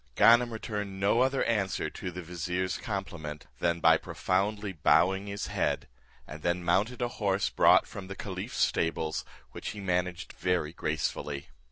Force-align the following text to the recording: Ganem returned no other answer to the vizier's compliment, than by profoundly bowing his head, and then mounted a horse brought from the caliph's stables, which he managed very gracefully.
Ganem 0.15 0.51
returned 0.51 0.99
no 0.99 1.21
other 1.21 1.43
answer 1.43 1.91
to 1.91 2.09
the 2.09 2.23
vizier's 2.23 2.79
compliment, 2.79 3.45
than 3.59 3.79
by 3.79 3.97
profoundly 3.97 4.71
bowing 4.73 5.27
his 5.27 5.45
head, 5.45 5.87
and 6.25 6.41
then 6.41 6.63
mounted 6.63 7.03
a 7.03 7.07
horse 7.21 7.51
brought 7.51 7.85
from 7.85 8.07
the 8.07 8.15
caliph's 8.15 8.57
stables, 8.57 9.23
which 9.51 9.67
he 9.77 9.79
managed 9.79 10.33
very 10.33 10.73
gracefully. 10.73 11.49